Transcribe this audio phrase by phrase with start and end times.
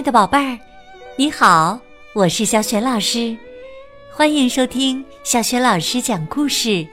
[0.00, 0.58] 爱的宝贝儿，
[1.14, 1.78] 你好，
[2.14, 3.36] 我是小雪老师，
[4.10, 6.86] 欢迎收听小雪老师讲故事，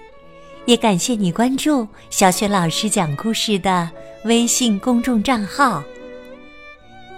[0.65, 3.89] 也感谢你关注小雪老师讲故事的
[4.25, 5.81] 微信公众账号。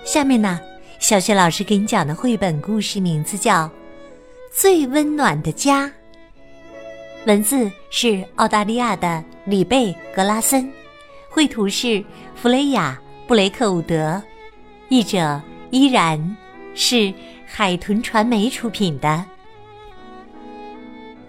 [0.04, 0.60] 下面呢，
[1.00, 3.64] 小雪老师给你讲的绘本故事名字叫
[4.54, 5.88] 《最温暖的家》，
[7.26, 10.71] 文字是澳大利亚的里贝格拉森，
[11.32, 12.96] 绘图是弗雷亚
[13.26, 14.21] 布雷克伍德，
[14.90, 15.41] 译者。
[15.72, 16.38] 依然
[16.73, 17.14] 是
[17.46, 19.23] 海豚传媒出品的。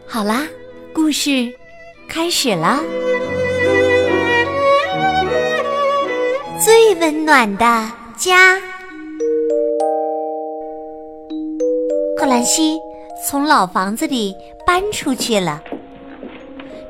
[0.07, 0.47] 好啦，
[0.93, 1.53] 故事
[2.09, 2.81] 开始啦！
[6.63, 8.59] 最温暖的家，
[12.19, 12.79] 克兰西
[13.27, 14.35] 从老房子里
[14.67, 15.63] 搬出去了。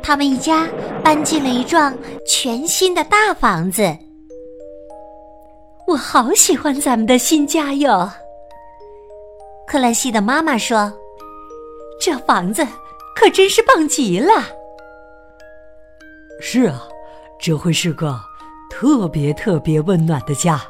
[0.02, 0.66] 他们一家
[1.04, 1.96] 搬进了一幢
[2.26, 3.96] 全新的大房子。
[5.90, 8.08] 我好喜欢咱们的新家哟，
[9.66, 10.92] 克兰西的妈妈说
[12.00, 12.64] ：“这房子
[13.16, 14.32] 可真是棒极了。”
[16.40, 16.80] 是啊，
[17.40, 18.20] 这会是个
[18.70, 20.62] 特别特别温暖的家。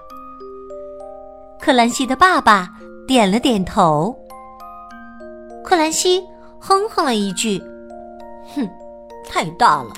[1.60, 2.70] 克兰西的爸爸
[3.06, 4.18] 点了点头。
[5.62, 6.26] 克兰西
[6.58, 7.62] 哼哼了一句
[8.56, 8.66] ：“哼，
[9.28, 9.92] 太大了。”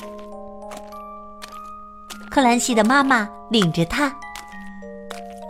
[2.29, 4.13] 克兰西的妈妈领着他。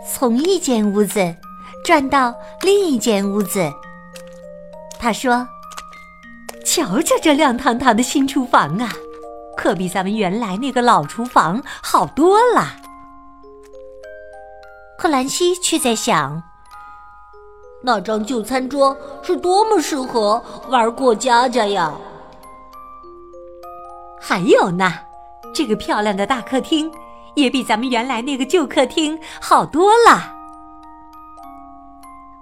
[0.05, 1.35] 从一间屋子
[1.83, 3.71] 转到另一间屋子，
[4.99, 5.47] 他说
[6.65, 8.91] ：“瞧瞧这亮堂堂的新厨房啊，
[9.55, 12.75] 可比咱们原来那个老厨房好多了。”
[14.99, 16.43] 克兰西却在想：
[17.81, 21.93] 那张旧餐桌是多么适合玩过家家呀！
[24.21, 24.93] 还有呢，
[25.53, 26.91] 这个漂亮的大客厅。
[27.35, 30.33] 也比咱们原来那个旧客厅好多了。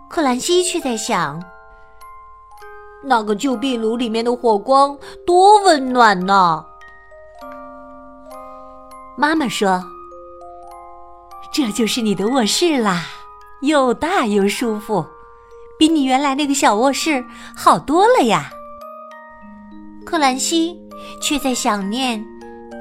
[0.09, 1.42] 克兰西却在想，
[3.03, 6.66] 那个旧壁炉里面的火光多温暖呢。
[9.18, 9.84] 妈妈说
[11.53, 13.06] ：“这就是你的卧室啦，
[13.62, 15.06] 又大又舒服，
[15.78, 17.24] 比你原来那个小卧室
[17.56, 18.51] 好多了呀。”
[20.06, 20.78] 克兰西
[21.22, 22.25] 却在想念。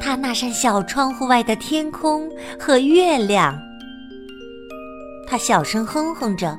[0.01, 2.29] 他那扇小窗户外的天空
[2.59, 3.57] 和月亮，
[5.27, 6.59] 他小声哼哼着：“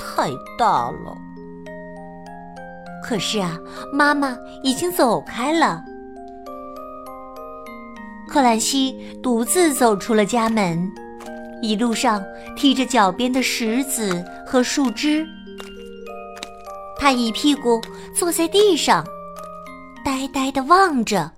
[0.00, 1.16] 太大了。”
[3.06, 3.56] 可是啊，
[3.92, 5.84] 妈妈已经走开了。
[8.26, 10.90] 克兰西独自走出了家门，
[11.62, 12.24] 一路上
[12.56, 15.24] 踢着脚边的石子和树枝。
[16.98, 17.80] 他一屁股
[18.12, 19.06] 坐在地上，
[20.04, 21.35] 呆呆地望着。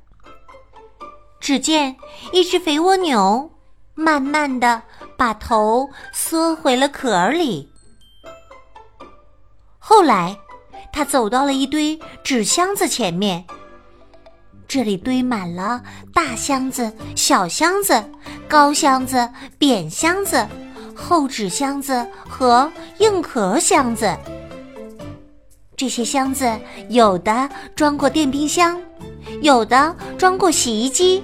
[1.49, 1.97] 只见
[2.31, 3.51] 一只肥蜗牛，
[3.95, 4.83] 慢慢的
[5.17, 7.67] 把头缩回了壳里。
[9.79, 10.39] 后来，
[10.93, 13.47] 他走到了一堆纸箱子前面，
[14.69, 15.83] 这里堆满了
[16.13, 18.05] 大箱子、小箱子、
[18.47, 19.27] 高箱子、
[19.57, 20.47] 扁箱子、
[20.95, 24.15] 厚纸箱子和硬壳箱子。
[25.75, 26.47] 这些箱子
[26.91, 28.79] 有的装过电冰箱。
[29.41, 31.23] 有的装过洗衣机，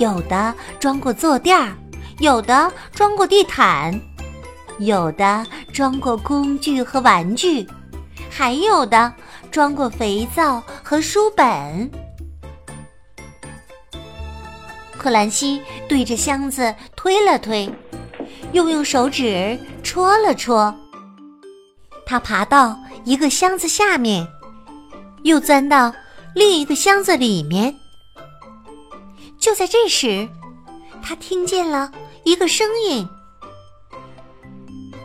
[0.00, 1.76] 有的装过坐垫儿，
[2.20, 3.92] 有的装过地毯，
[4.78, 7.66] 有的装过工具和玩具，
[8.30, 9.12] 还有的
[9.50, 11.90] 装过肥皂和书本。
[14.96, 17.70] 克兰西对着箱子推了推，
[18.52, 20.74] 又用手指戳了戳。
[22.06, 22.74] 他爬到
[23.04, 24.26] 一个箱子下面，
[25.24, 25.92] 又钻到。
[26.32, 27.74] 另一个箱子里面，
[29.40, 30.28] 就在这时，
[31.02, 31.90] 他听见了
[32.24, 33.08] 一个声音：“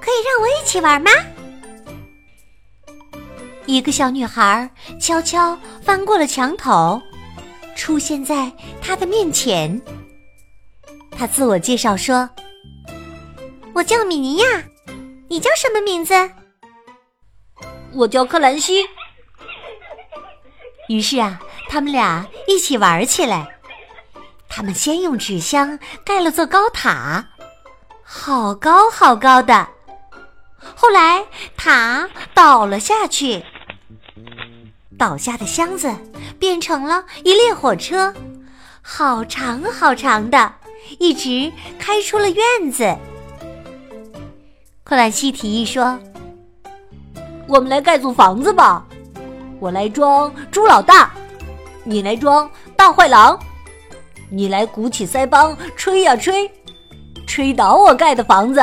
[0.02, 1.10] 可以让我一起玩吗？”
[3.66, 4.70] 一个小女孩
[5.00, 7.02] 悄悄翻过了墙头，
[7.76, 8.52] 出现在
[8.82, 9.82] 他的面前。
[11.10, 12.30] 她自我介绍说
[13.74, 14.46] ：“我叫米尼亚，
[15.30, 16.14] 你叫什么名字
[17.96, 18.86] ？”“我叫克兰西。”
[20.90, 23.55] 于是啊，他们俩一起玩起来。
[24.56, 27.28] 他们先用纸箱盖了座高塔，
[28.02, 29.68] 好高好高的。
[30.58, 31.26] 后来
[31.58, 33.44] 塔倒了下去，
[34.98, 35.94] 倒下的箱子
[36.40, 38.14] 变成了一列火车，
[38.82, 40.54] 好长好长的，
[41.00, 42.96] 一直开出了院子。
[44.86, 46.00] 克兰西提议说
[47.46, 48.86] ：“我们来盖座房子吧。”
[49.60, 51.12] 我来装猪老大，
[51.84, 53.38] 你来装大坏狼，
[54.30, 56.52] 你来鼓起腮帮吹呀吹，
[57.28, 58.62] 吹倒我盖的房子。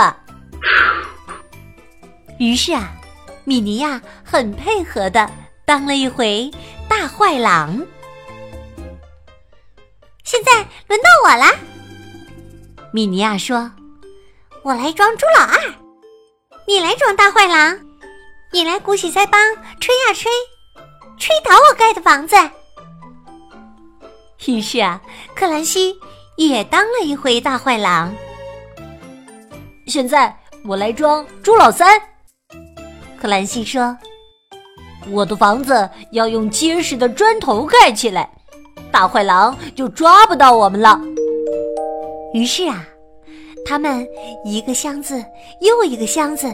[2.39, 2.93] 于是啊，
[3.45, 5.31] 米妮亚很配合的
[5.65, 6.51] 当了一回
[6.89, 7.81] 大坏狼。
[10.25, 10.53] 现在
[10.89, 11.53] 轮到我啦，
[12.93, 13.71] 米妮亚说
[14.63, 15.59] ：“我来装猪老二，
[16.67, 17.79] 你来装大坏狼，
[18.51, 19.41] 你来鼓起腮帮
[19.79, 20.31] 吹呀吹，
[21.19, 22.37] 吹倒我盖的房子。”
[24.47, 25.01] 于是啊，
[25.35, 25.95] 克兰西
[26.37, 28.13] 也当了一回大坏狼。
[29.87, 30.35] 现在
[30.65, 32.01] 我来装猪老三。
[33.21, 33.97] 克兰西说
[35.11, 38.29] ：“我的房子要用结实的砖头盖起来，
[38.91, 41.01] 大坏狼就抓不到我们了。”
[42.35, 42.85] 于是啊，
[43.65, 44.05] 他们
[44.45, 45.25] 一个箱子
[45.61, 46.53] 又一个箱子，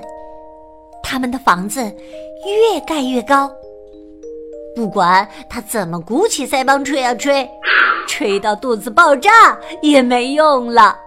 [1.03, 3.51] 他们的房子越盖越高。
[4.77, 7.49] 不管他怎么鼓起腮帮吹啊吹，
[8.09, 10.99] 吹到肚子爆炸也没用了。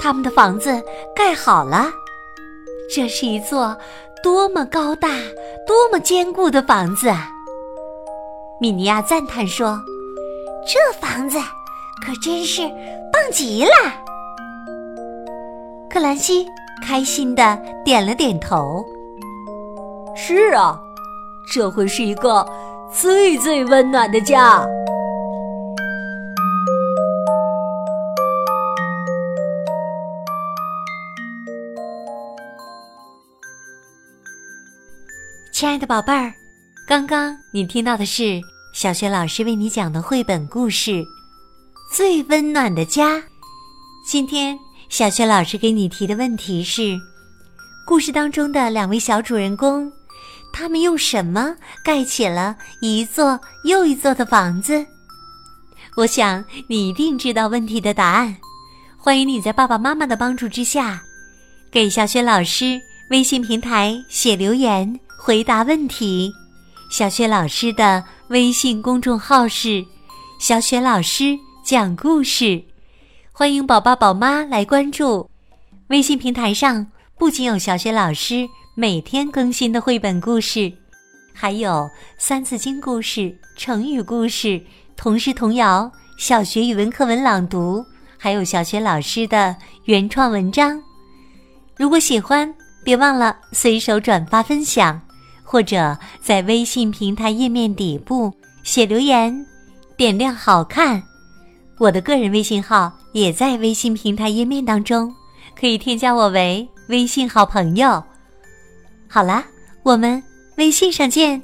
[0.00, 0.80] 他们的房子
[1.16, 1.86] 盖好了，
[2.94, 3.76] 这是一座
[4.22, 5.08] 多么高大、
[5.66, 7.28] 多么坚固的房子啊！
[8.60, 9.80] 米尼亚赞叹说
[10.66, 11.38] ：“这房子
[12.04, 12.62] 可真是
[13.12, 13.72] 棒极了。”
[15.90, 16.46] 克兰西
[16.86, 18.84] 开心的点了点头
[20.14, 20.78] ：“是啊。”
[21.52, 22.46] 这会是一个
[23.00, 24.62] 最最温暖的家。
[35.50, 36.34] 亲爱的宝贝儿，
[36.86, 38.38] 刚刚你听到的是
[38.74, 40.90] 小学老师为你讲的绘本故事
[41.94, 43.16] 《最温暖的家》。
[44.06, 44.58] 今天
[44.90, 46.98] 小学老师给你提的问题是：
[47.86, 49.90] 故事当中的两位小主人公。
[50.52, 54.86] 他们用什么盖起了一座又一座的房子？
[55.96, 58.36] 我想你一定知道问题的答案。
[58.96, 61.02] 欢迎你在爸爸妈妈的帮助之下，
[61.70, 66.32] 给小雪老师微信平台写留言回答问题。
[66.90, 69.84] 小雪老师的微信公众号是
[70.38, 72.62] “小雪老师讲故事”，
[73.32, 75.28] 欢迎宝爸宝妈来关注。
[75.88, 76.86] 微信平台上
[77.18, 78.46] 不仅有小雪老师。
[78.74, 80.72] 每天更新的绘本故事，
[81.34, 81.70] 还有
[82.16, 84.58] 《三字经》故事、成语故事、
[84.96, 87.84] 童诗童谣、小学语文课文朗读，
[88.16, 89.54] 还有小学老师的
[89.84, 90.82] 原创文章。
[91.76, 94.98] 如果喜欢，别忘了随手转发分享，
[95.42, 98.32] 或者在微信平台页面底部
[98.62, 99.46] 写留言，
[99.98, 101.02] 点亮好看。
[101.76, 105.14] 我的个人微信号也在微信平台页面当中，
[105.54, 108.02] 可以添加我为微信好朋友。
[109.14, 109.44] 好啦，
[109.82, 110.22] 我们
[110.56, 111.42] 微信上见。